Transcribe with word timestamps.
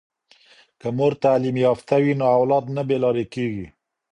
که 0.79 0.87
مور 0.97 1.13
تعلیم 1.25 1.55
یافته 1.65 1.95
وي 2.03 2.13
نو 2.19 2.25
اولاد 2.37 2.65
نه 2.75 2.83
بې 2.87 2.97
لارې 3.03 3.25
کیږي. 3.33 3.67